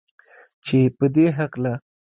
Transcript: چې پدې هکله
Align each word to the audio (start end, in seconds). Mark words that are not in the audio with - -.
چې 0.65 0.79
پدې 0.97 1.25
هکله 1.37 1.73